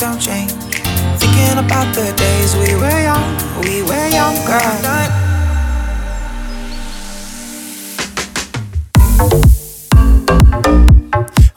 [0.00, 0.50] don't change.
[1.20, 4.58] Thinking about the days we were young, we were younger.
[4.80, 5.10] Not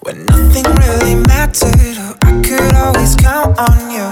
[0.01, 4.11] when nothing really mattered, I could always count on you.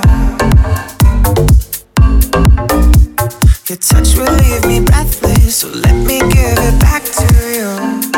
[3.67, 8.10] Your touch will leave me breathless, so let me give it back to you.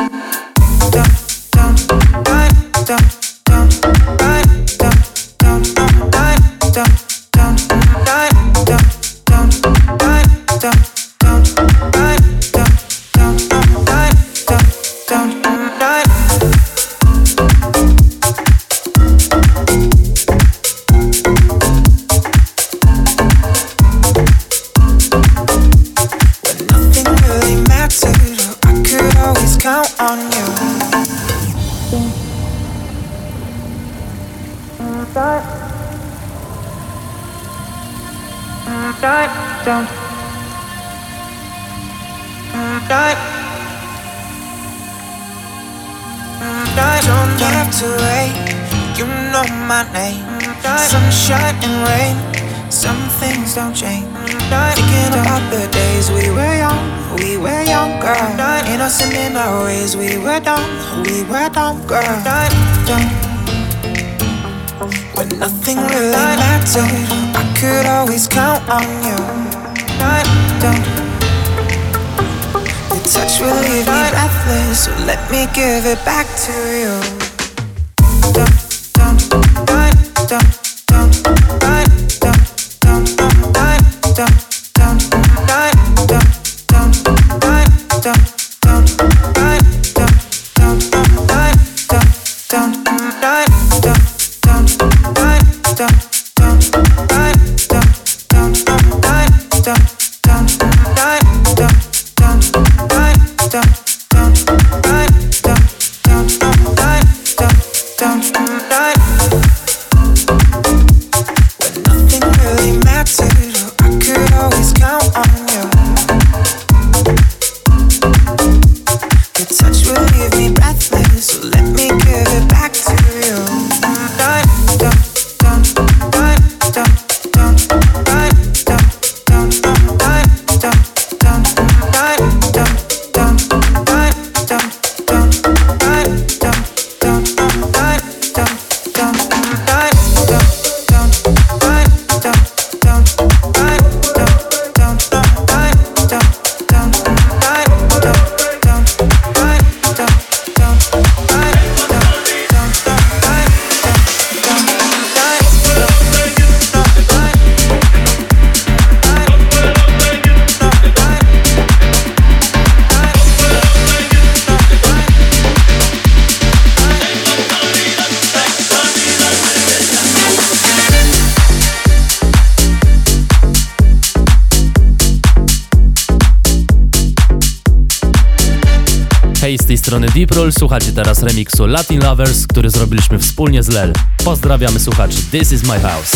[180.23, 183.93] April słuchacie teraz remiksu Latin Lovers, który zrobiliśmy wspólnie z Lel.
[184.23, 186.11] Pozdrawiamy słuchaczy, this is my house.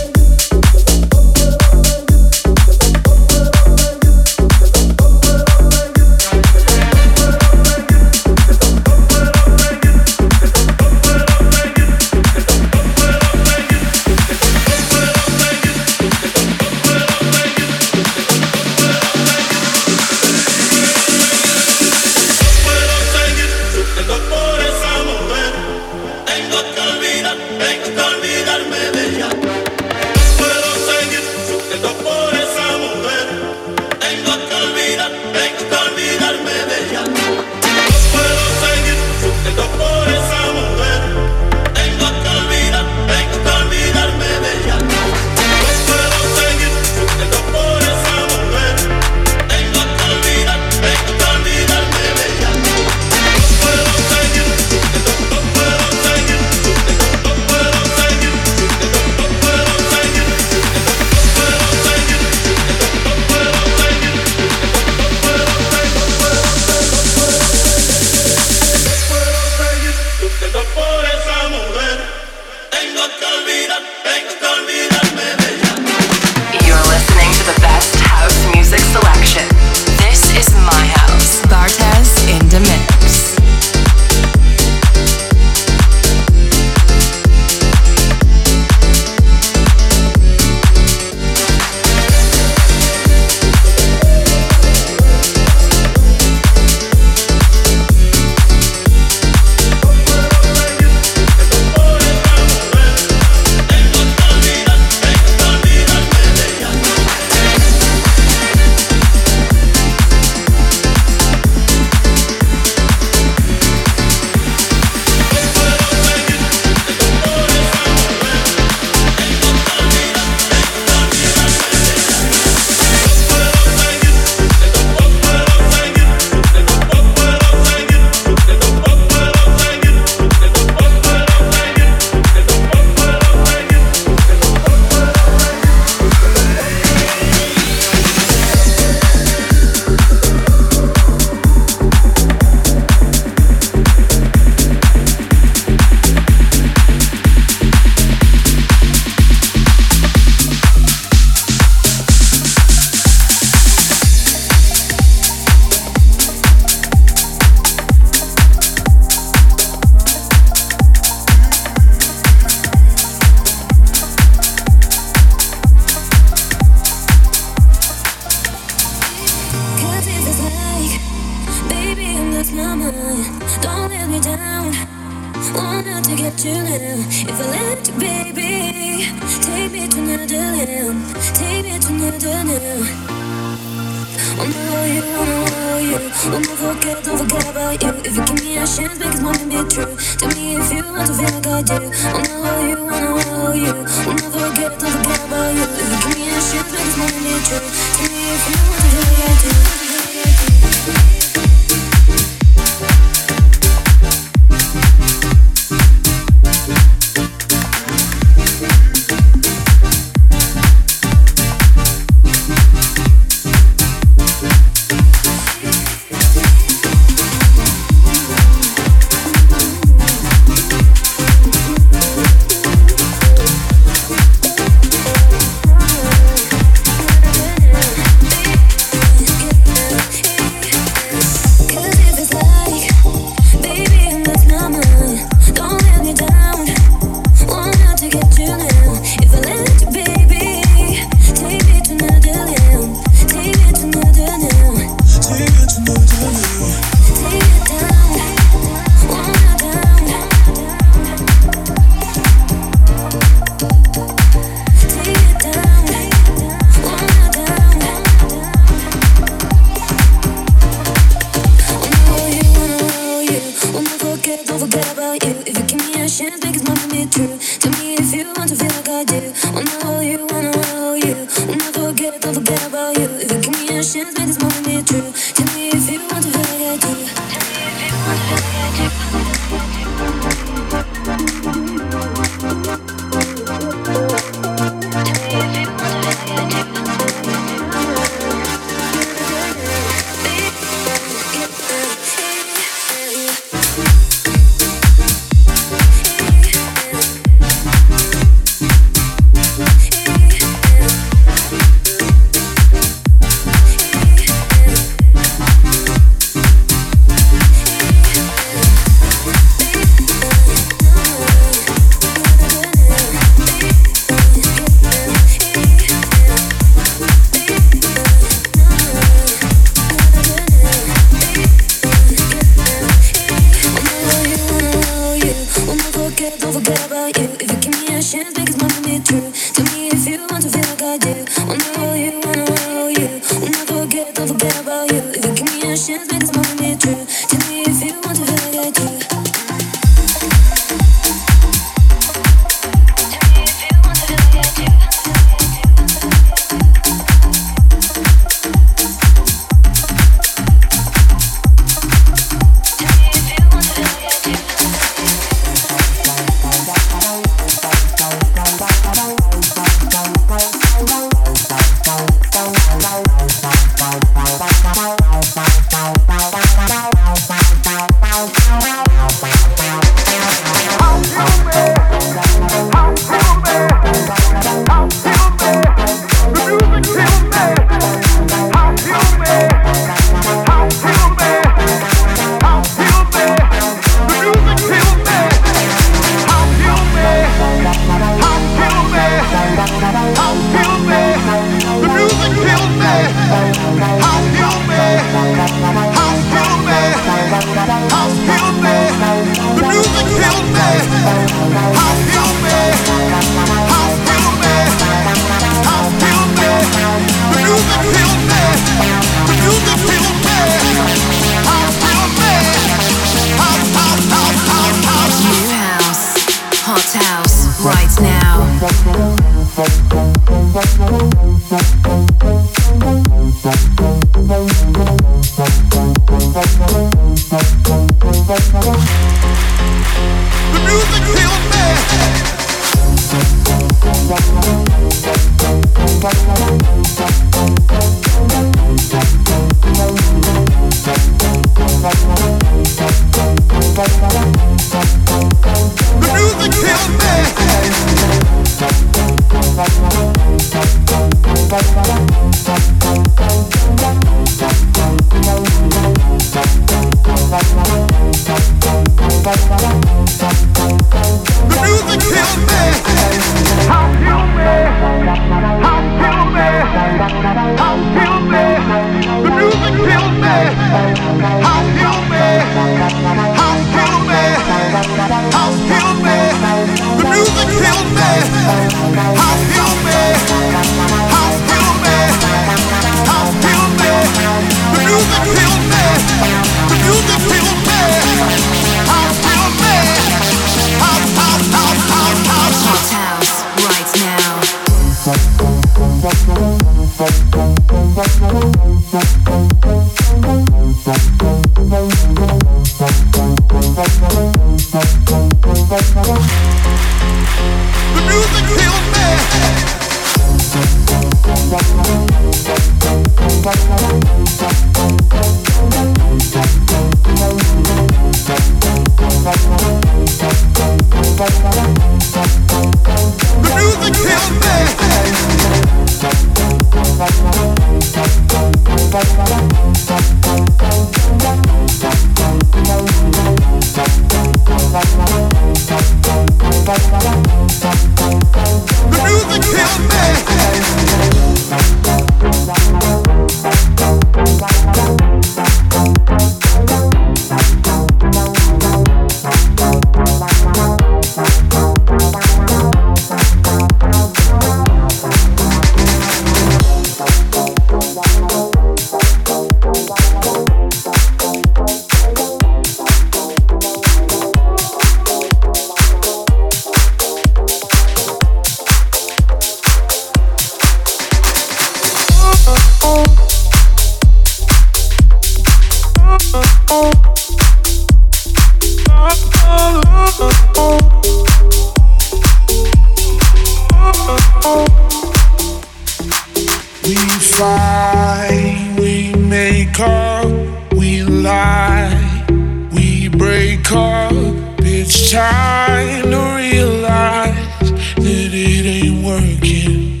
[588.78, 590.26] we make up,
[590.74, 592.26] we lie,
[592.72, 594.12] we break up.
[594.58, 600.00] It's time to realize that it ain't working.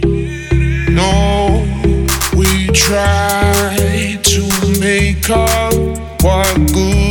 [0.94, 1.64] No,
[2.36, 5.72] we try to make up
[6.22, 7.09] what good.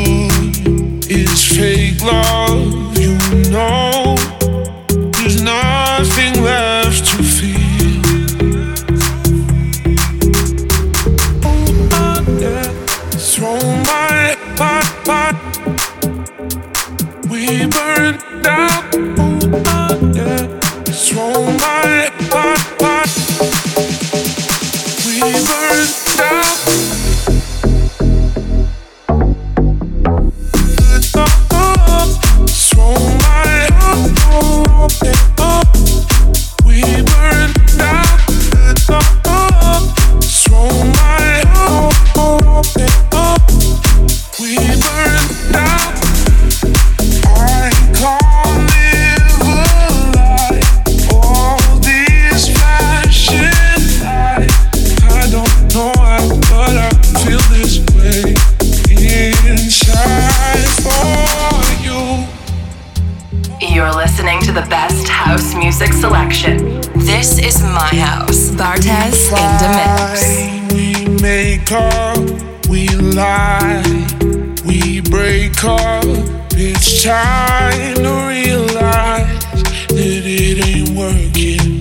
[77.40, 81.80] Trying to realize that it ain't working.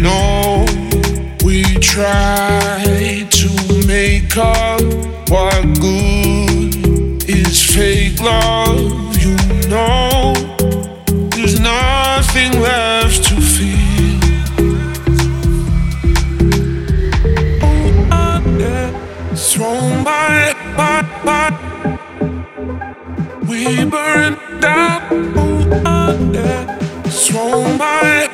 [0.00, 0.64] No,
[1.44, 4.80] we try to make up
[5.28, 9.16] what good is fake love.
[9.24, 9.34] You
[9.68, 10.34] know,
[11.34, 14.20] there's nothing left to feel.
[17.60, 21.64] Oh, I'm thrown by, by, by
[23.48, 28.33] we burn down on a swung by.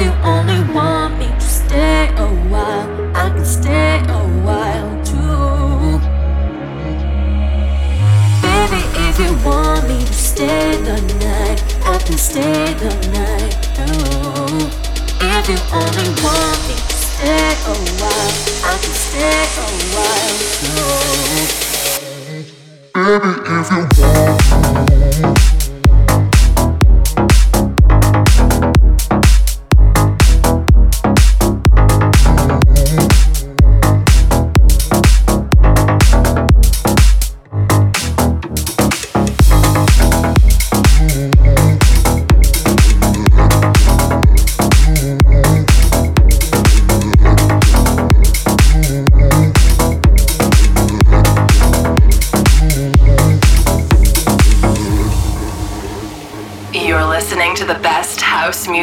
[0.00, 5.98] If you only want me to stay a while, I can stay a while too.
[8.40, 13.56] Baby, if you want me to stay the night, I can stay the night.
[15.20, 20.94] If you only want me to stay a while, I can stay a while too.
[22.94, 23.68] Baby, if
[25.42, 25.47] you.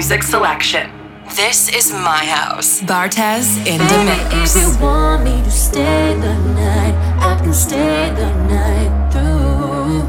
[0.06, 0.88] Music selection.
[1.36, 2.80] This is my house.
[2.82, 4.56] Bartez in the mix.
[4.56, 10.06] If you want me to stay the night, I can stay the night through.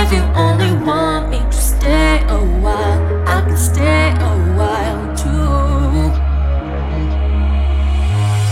[0.00, 6.12] If you only want me to stay a while, I can stay a while too.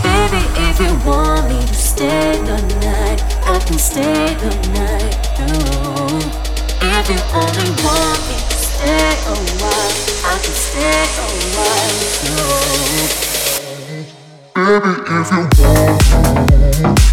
[0.01, 6.17] Baby, if you want me to stay the night, I can stay the night through.
[6.97, 8.40] If you only want me
[8.81, 9.93] stay a while.
[10.25, 11.91] I can stay a while.
[14.53, 16.01] Baby, if you want.
[16.81, 17.10] creeping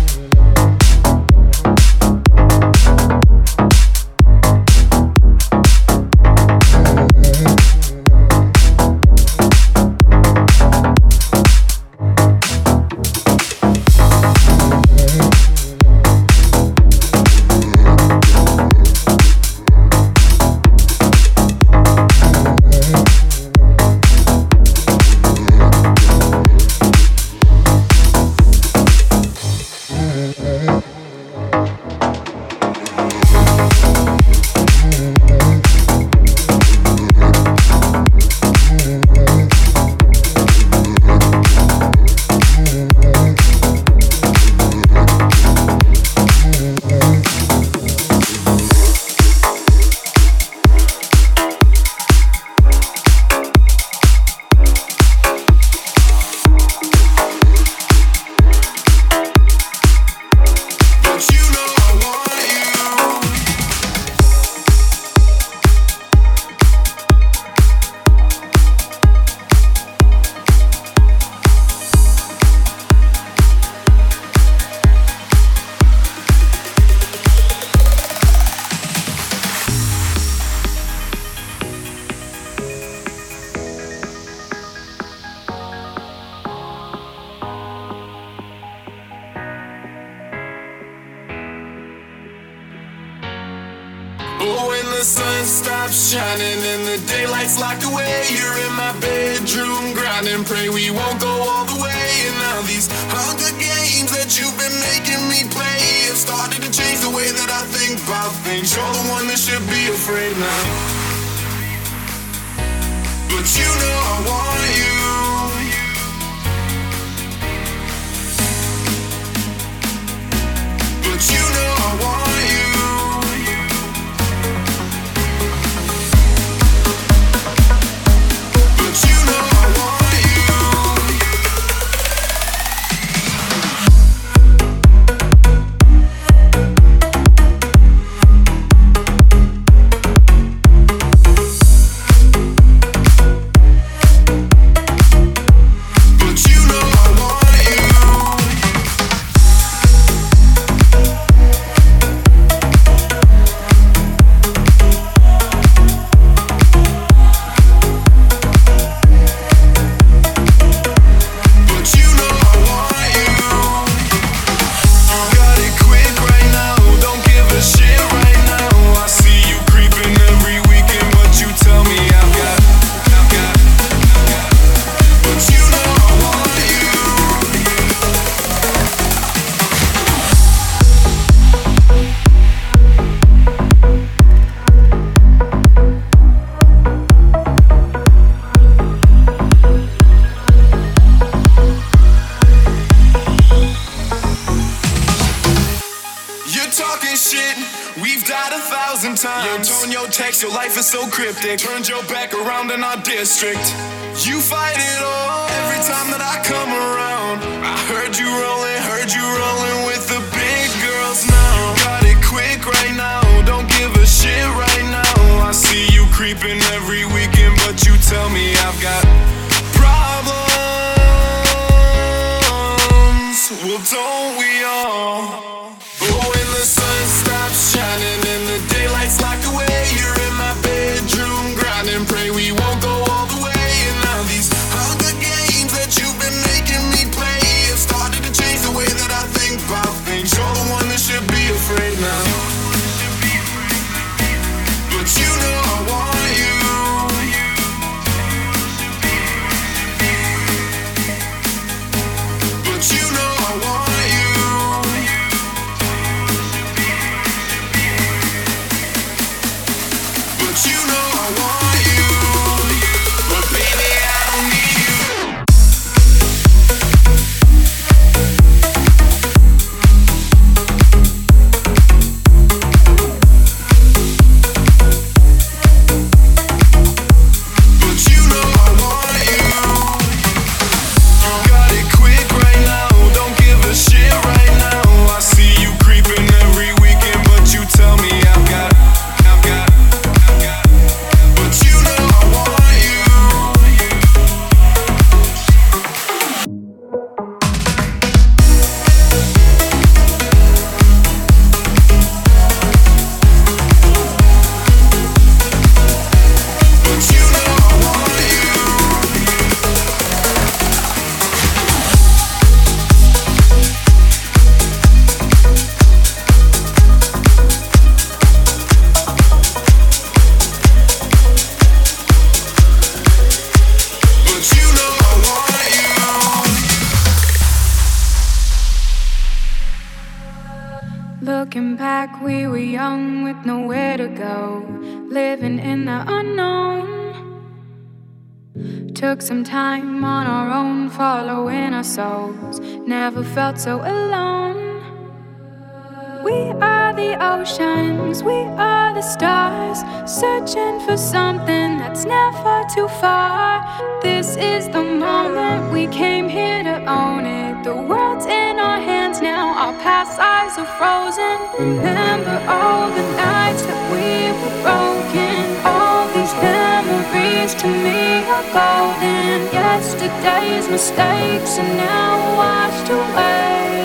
[346.24, 353.62] We are the oceans, we are the stars, searching for something that's never too far.
[354.02, 357.62] This is the moment we came here to own it.
[357.62, 361.38] The world's in our hands now, our past eyes are frozen.
[361.57, 365.44] Remember all the nights that we were broken.
[365.62, 369.46] All these memories to me are golden.
[369.54, 373.78] Yesterday's mistakes are now washed away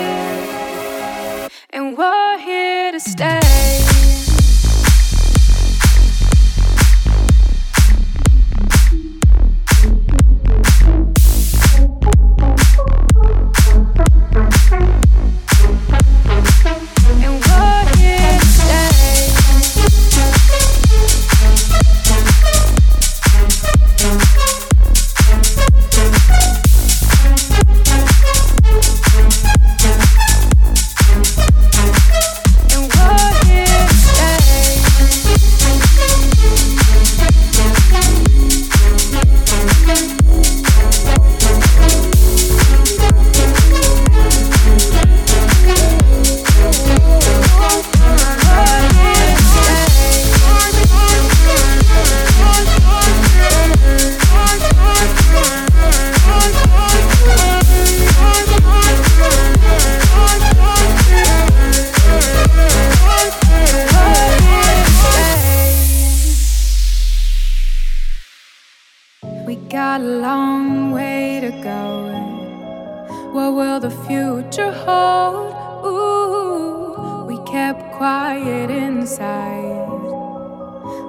[2.44, 3.53] here to stay.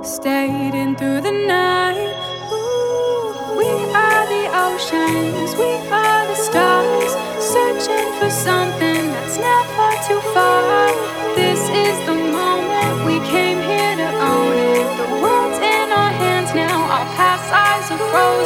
[0.06, 2.14] stayed in through the night.
[2.54, 10.22] Ooh, we are the oceans, we are the stars, searching for something that's never too
[10.32, 10.94] far.
[11.36, 14.86] This is the moment we came here to own it.
[15.02, 18.45] The world's in our hands now, our past eyes are frozen.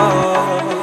[0.00, 0.79] só.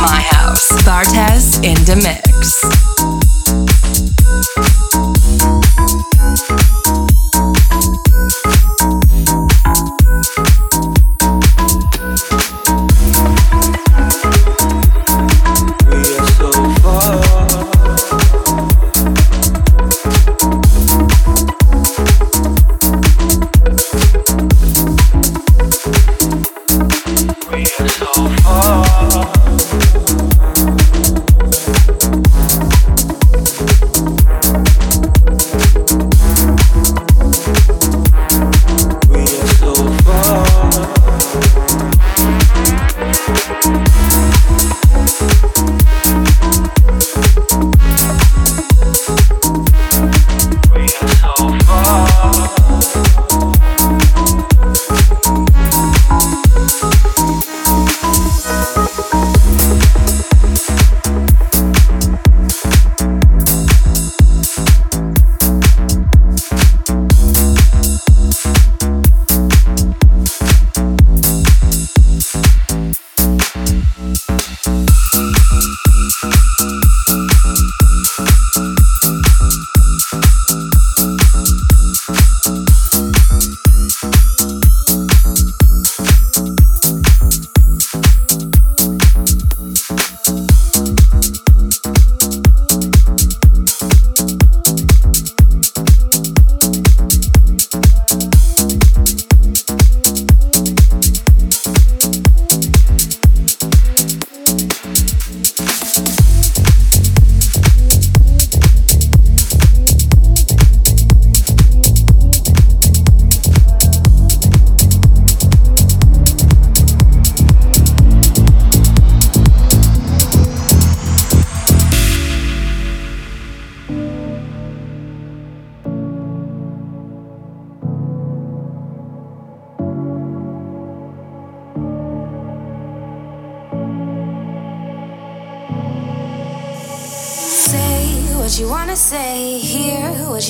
[0.00, 0.70] My house.
[0.82, 2.77] Bartez in the mix.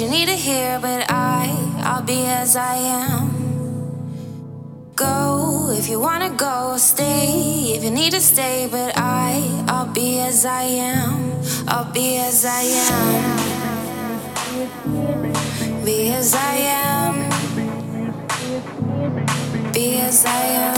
[0.01, 3.31] You need to hear, but I, I'll be as I am.
[4.95, 10.21] Go if you wanna go, stay if you need to stay, but I, I'll be
[10.21, 11.33] as I am.
[11.67, 13.39] I'll be as I am.
[15.85, 17.15] Be as I am.
[19.73, 20.77] Be as I am.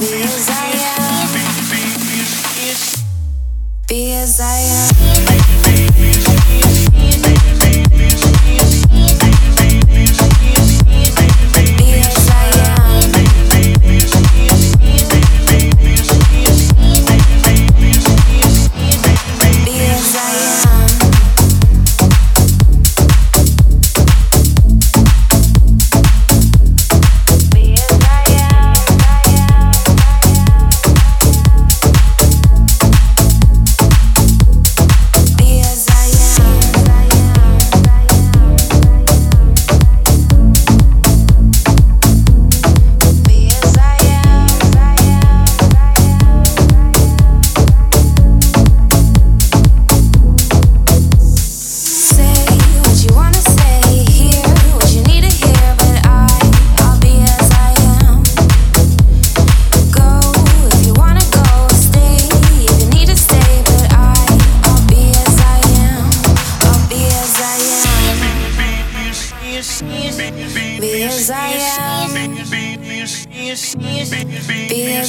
[0.00, 0.66] Be as I
[0.96, 1.28] am.
[3.86, 4.94] Be as I am.
[5.62, 5.75] Be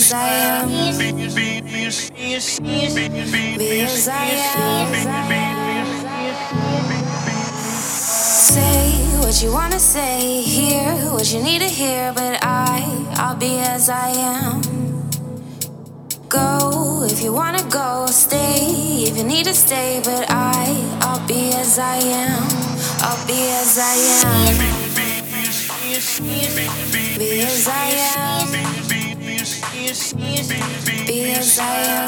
[0.07, 0.69] as I am.
[3.57, 4.93] Be as I am.
[7.73, 12.83] Say what you wanna say, hear what you need to hear, but I,
[13.17, 14.61] I'll be as I am.
[16.29, 21.51] Go if you wanna go, stay if you need to stay, but I, I'll be
[21.53, 22.43] as I am.
[23.01, 24.57] I'll be as I am.
[27.17, 28.76] Be as I am.
[29.97, 32.07] Be as I am.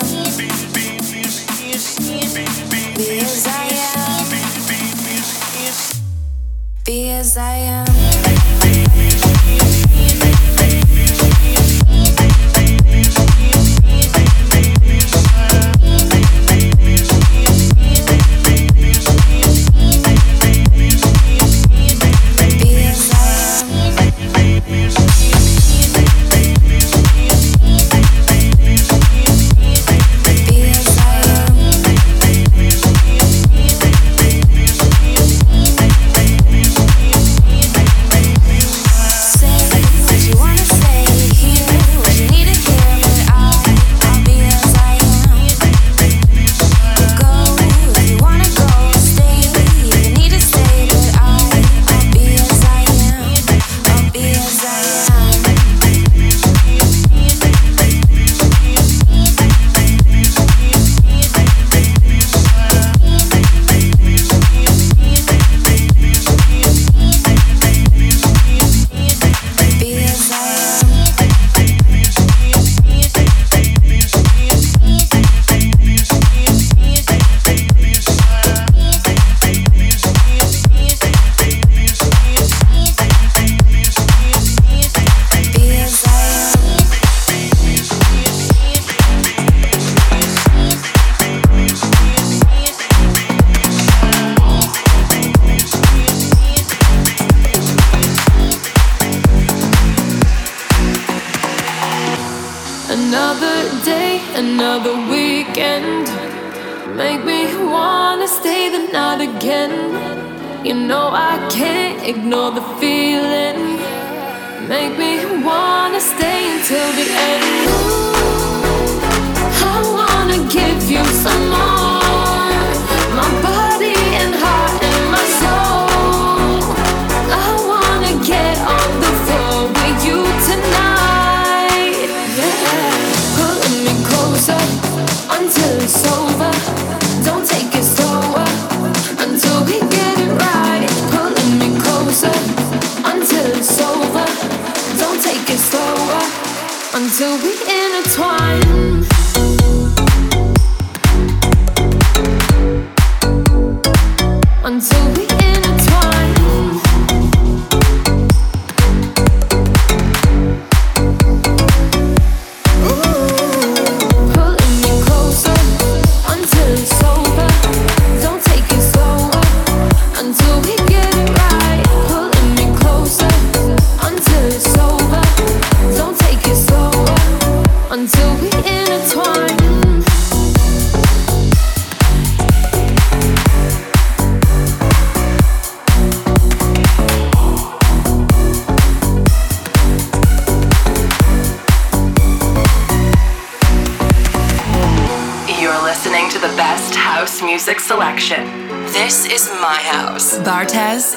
[2.96, 3.66] Be as I
[3.96, 4.26] am.
[6.86, 8.59] Be as I am.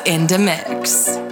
[0.04, 1.31] in the mix.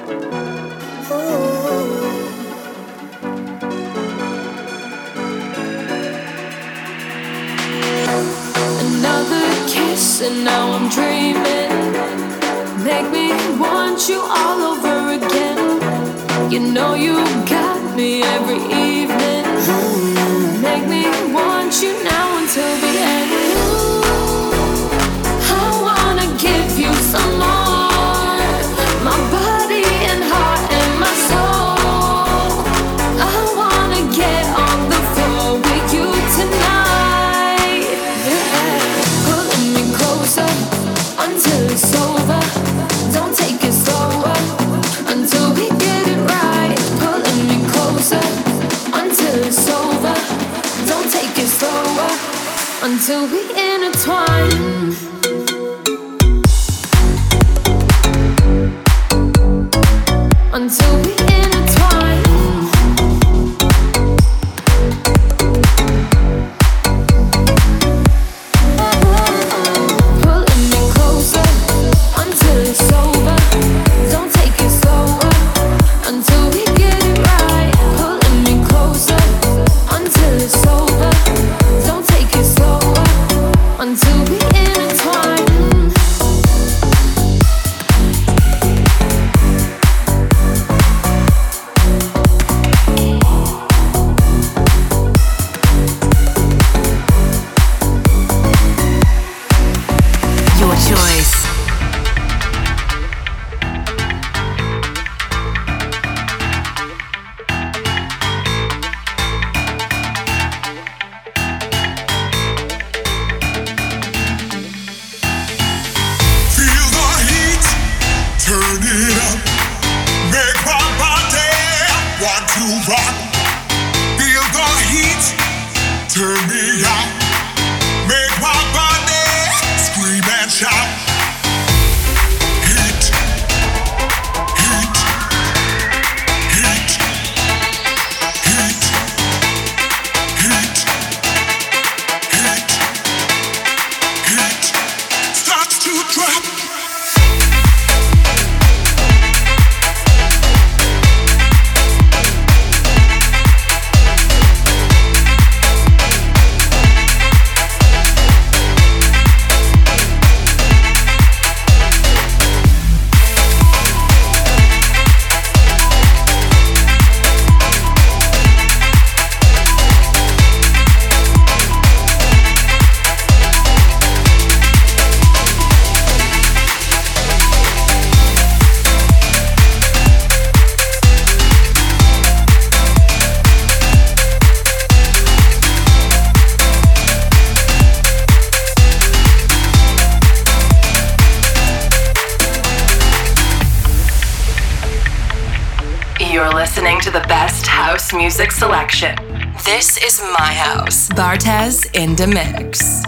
[196.60, 199.16] Listening to the best house music selection.
[199.64, 201.08] This is my house.
[201.08, 203.00] Bartez in the mix.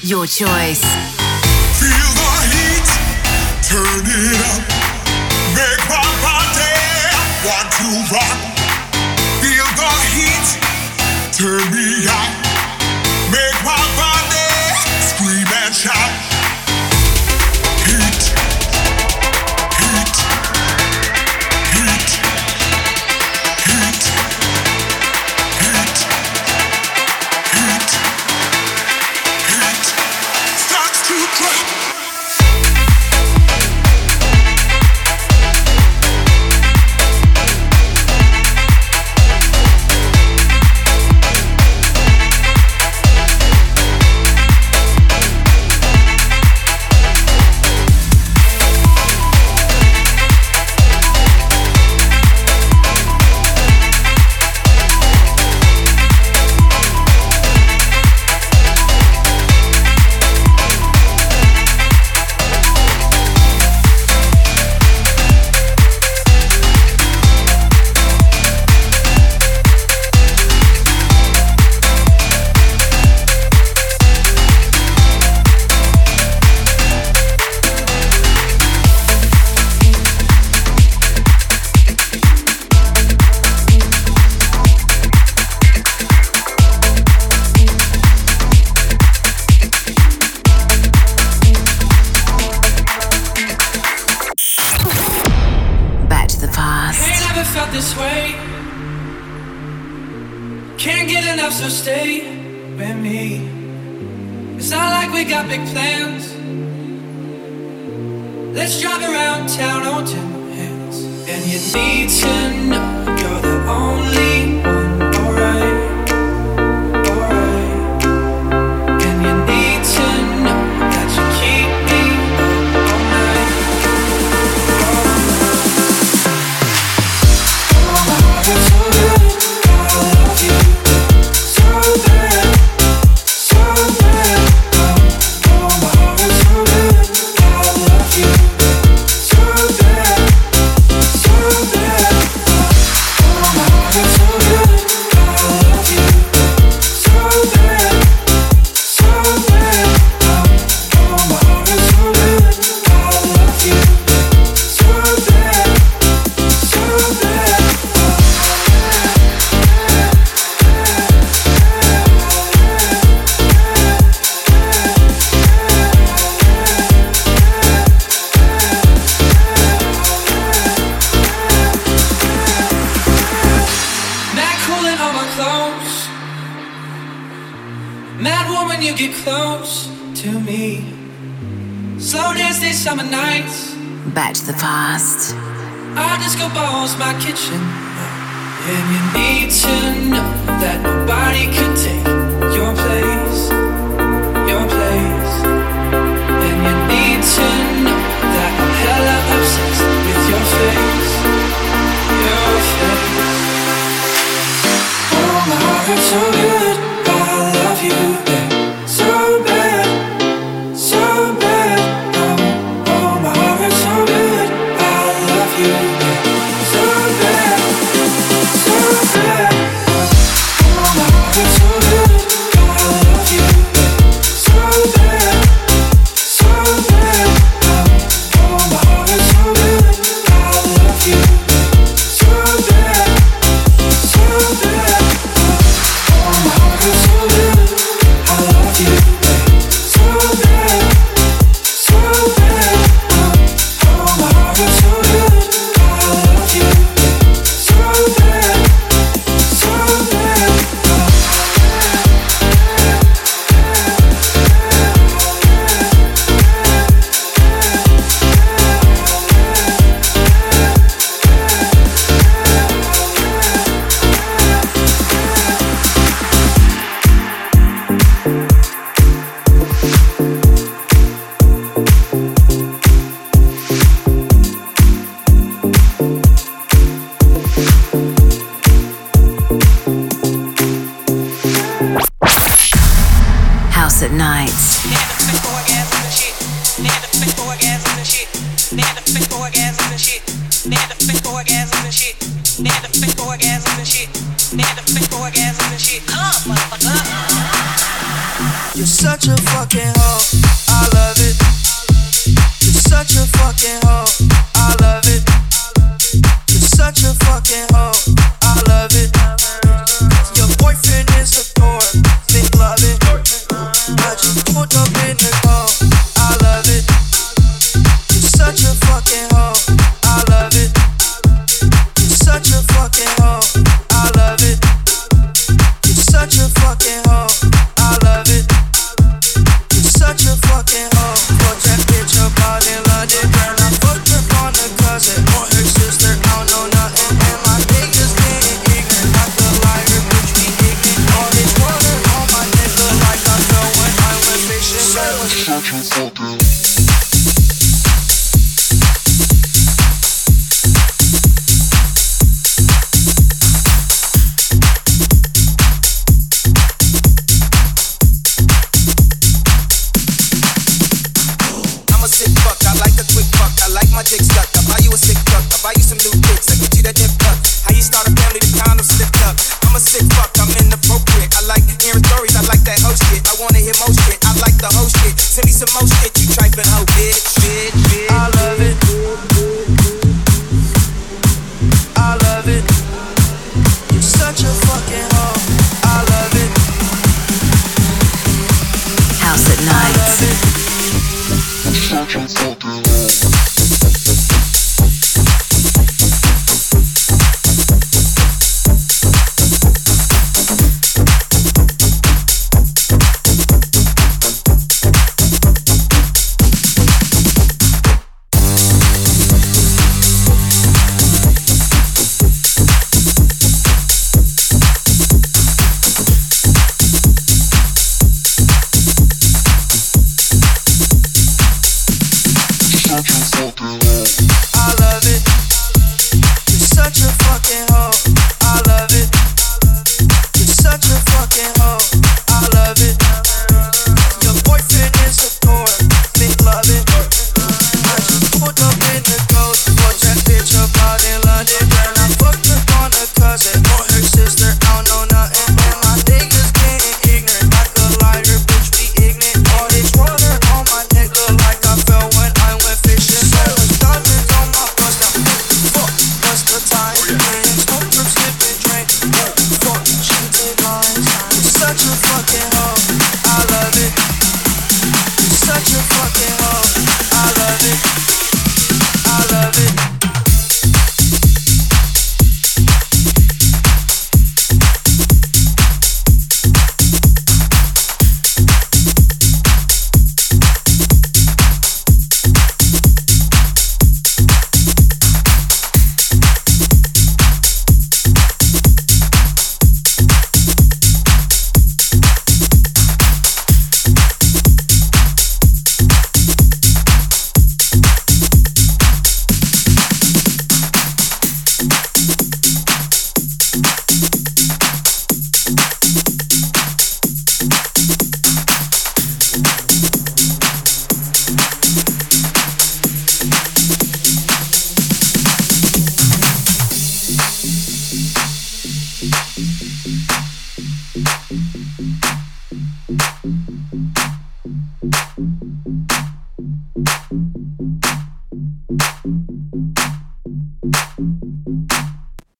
[0.00, 0.84] Your choice.
[1.80, 2.88] Feel the heat,
[3.66, 4.62] turn it up.
[5.58, 6.78] Make my body
[7.46, 8.38] want to rock.
[9.42, 10.46] Feel the heat,
[11.34, 12.43] turn me out.
[97.74, 98.32] This way.
[100.78, 102.20] Can't get enough, so stay
[102.78, 103.48] with me.
[104.56, 106.24] It's not like we got big plans.
[108.56, 110.96] Let's drive around town on ten hands.
[111.30, 112.32] And you need to
[112.70, 114.33] know you're the only